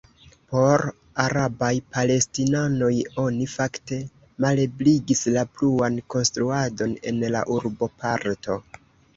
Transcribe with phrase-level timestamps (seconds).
[0.51, 0.83] Por
[1.23, 2.89] arabaj palestinanoj
[3.25, 3.99] oni fakte
[4.47, 8.59] malebligis la pluan konstruadon en la urboparto.